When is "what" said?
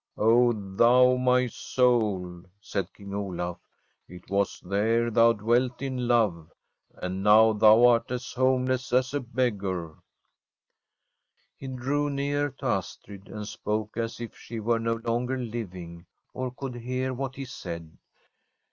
17.13-17.35